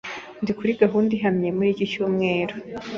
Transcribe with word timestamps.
Ndi 0.41 0.51
kuri 0.57 0.71
gahunda 0.81 1.11
ihamye 1.17 1.49
muri 1.57 1.69
iki 1.73 1.85
cyumweru. 1.91 2.53